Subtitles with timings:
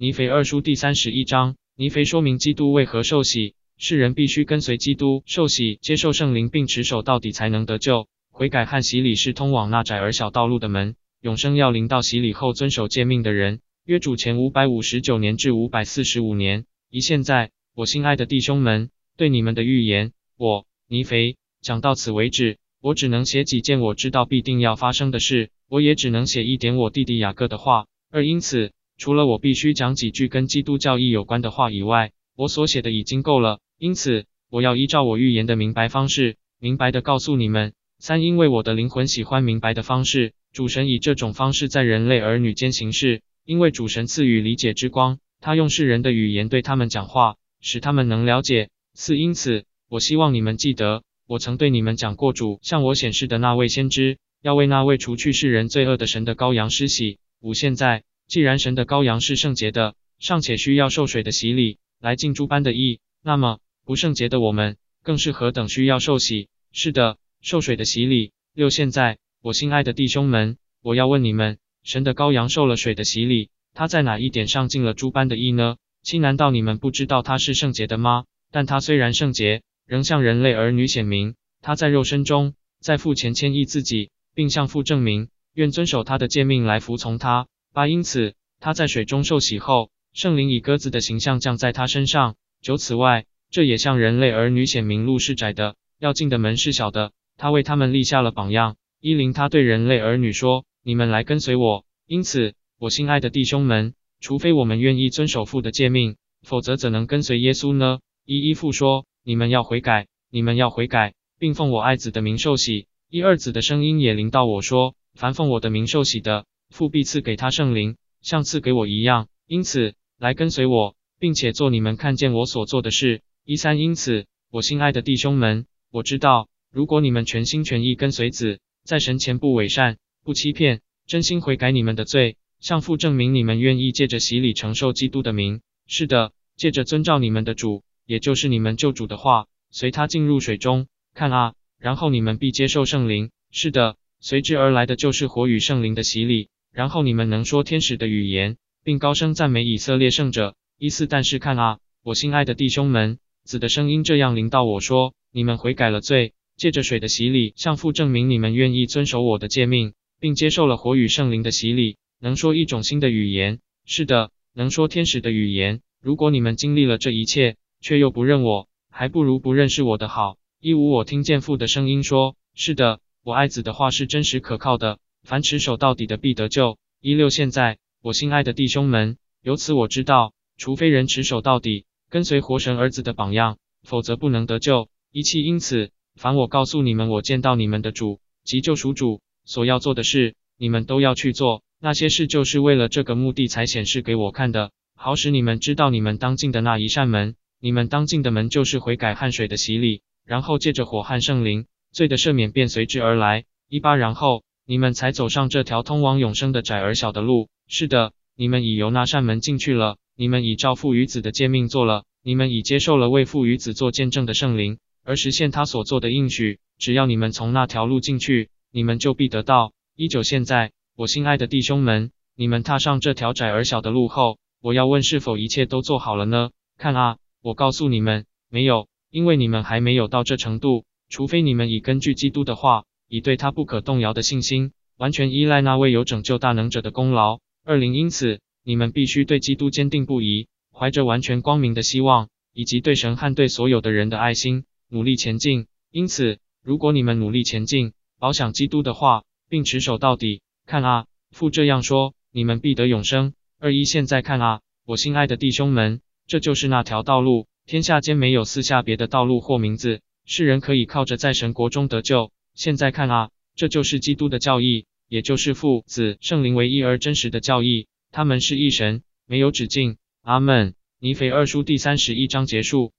[0.00, 8.06] 尼腓二书第三十一章，尼腓说明基督为何受洗，世人必须跟随基督受洗，接受圣灵，并持守到底才能得救。
[8.30, 13.58] 悔改和洗礼是通往那窄而小道路的门，永生要临到洗礼后遵守诫命的人。
[13.86, 16.64] 约主前五百五十九年至五百四十五年。
[16.90, 22.58] 一现在，我心爱的弟兄们，对你们的预言，我尼腓讲到此为止。
[22.80, 27.88] 我只能写几件我知道必定要发生的事，我也只能写一点我弟弟雅各的话。
[28.12, 33.60] 二因此，除了我必须讲几句跟基督教义有关的话以外，我所写的已经够了。
[33.78, 37.72] 因此，我要依照我预言的明白方式，明白的告诉你们。
[38.00, 43.22] 三因为我的灵魂喜欢明白的方式，主神以这种方式在人类儿女间行事。
[43.44, 48.68] 因为主神赐予理解之光，他用世人的语言对他们讲话，使他们能了解。
[48.94, 57.20] 四，因此，我希望你们记得，我曾对你们讲过，主向我显示的那位先知，要为那位除去世人罪恶的神的羔羊施洗。
[57.40, 66.48] 五，现在，既然神的羔羊是圣洁的，尚且需要受水的洗礼来尽诸般的义，那么不圣洁的我们，更是何等需要受洗？
[66.70, 68.32] 是的，受水的洗礼。
[68.52, 71.56] 六，现在，我心爱的弟兄们，我要问你们。
[71.82, 75.76] 神的羔羊受了水的洗礼，他在哪一点上尽了诸般的义呢？
[76.02, 78.26] 七，难道你们不知道他是圣洁的吗？
[78.52, 87.46] 但他虽然圣洁，仍向人类儿女显明，他在肉身中，在父前谦抑自己，并向父证明，愿遵守他的诫命来服从他。
[87.72, 92.36] 八，因此他在水中受洗后，圣灵以鸽子的形象降在他身上。
[92.60, 97.12] 九，此外，这也向人类儿女显明路是窄的，要进的门是小的。
[97.36, 98.76] 他为他们立下了榜样。
[99.00, 100.64] 一零，他对人类儿女说。
[100.84, 107.98] 你们来跟随我，因此，我心爱的弟兄们，除非我们愿意遵守父的诫命，否则怎能跟随耶稣呢？
[108.24, 112.86] 一一父说，你们要悔改，你们要悔改，并奉我爱子的名受洗。
[113.10, 119.28] 一二子的声音也临到我说，凡奉我的名受洗的，父必赐给他圣灵，像赐给我一样。
[119.46, 123.22] 因此，来跟随我，并且做你们看见我所做的事。
[123.44, 129.96] 一三，因此，我心爱的弟兄们，我知道，如果你们全心全意跟随子，在神前不伪善。
[130.24, 135.62] 不欺骗，真心悔改你们的罪，向父证明你们愿意借着洗礼承受基督的名。
[135.86, 140.86] 是的，借着遵照你们的主，也就是你们救主的话，随他进入水中。
[141.14, 143.30] 看啊，然后你们必接受圣灵。
[143.50, 146.50] 是的，随之而来的就是火与圣灵的洗礼。
[146.78, 150.54] 然后你们能说天使的语言，并高声赞美以色列圣者。
[150.78, 159.94] 一四，但是看啊，我心爱的弟兄们，子的声音这样临到我说：你们悔改了罪，借着水的洗礼，向父证明你们愿意遵守我的诫命。
[160.20, 163.58] 并接受了火与圣灵的洗礼，能说一种新的语言。
[163.84, 165.80] 是的，能说天使的语言。
[166.00, 170.36] 如果你们经历了这一切，却又不认我，还不如不认识我的好。
[170.60, 184.88] 一五，我听见父的声音说：“是的，我爱子的话是真实可靠的，凡持守到底的必得救。”一六，现在，我心爱的弟兄们，由此我知道，除非人持守到底，跟随活神儿子的榜样，否则不能得救。
[185.12, 189.20] 一七，因此，凡我告诉你们，我见到你们的主，即救赎主。
[189.44, 191.62] 所要做的事，你们都要去做。
[191.78, 197.36] 那些事就是为了这个目的才显示给我看的，好使你们知道你们当进的那一扇门。
[197.60, 203.44] 你们当进的门就是悔改汗水的洗礼，然后借着火和圣灵，罪的赦免便随之而来。
[203.68, 207.48] 一八，然后你们才走上这条通往永生的窄而小的路。
[207.68, 209.96] 是的，你们已由那扇门进去了。
[210.14, 212.04] 你们已照父与子的诫命做了。
[212.22, 216.60] 你们已接受了为父与子做见证的圣灵，而实现他所做的应许。
[216.76, 218.50] 只要你们从那条路进去。
[218.70, 219.72] 你们就必得到。
[219.96, 226.50] 依旧现在，我心爱的弟兄们，你们踏上这条窄而小的路后，我要问是否一切都做好了呢？
[226.76, 230.84] 看啊，我告诉你们，没有，因为你们还没有到这程度。
[231.08, 237.40] 除非你们已根据基督的话，以对他不可动摇的信心，完全依赖那位有拯救大能者的功劳。
[237.64, 245.66] 二零，因此，你们必须对基督坚定不移，怀着完全光明的希望，以及对神和对所有的人的爱心，努力前进。
[245.90, 250.42] 因此，如果你们努力前进，保想基督的话，并持守到底。
[250.66, 253.32] 看啊，父这样说，你们必得永生。
[253.58, 257.46] 二一，现在看啊，我心爱的弟兄们，这就是那条道路。
[257.64, 262.30] 天下间没有四下别的道路或名字，世人可以靠着在神国中得救。
[262.58, 267.86] 现在看啊，这就是基督的教义，也就是父、子、圣灵唯一而真实的教义。
[268.10, 269.96] 他们是一神，没有止境。
[270.22, 270.74] 阿门。
[270.98, 272.92] 尼腓二书第三十一章结束。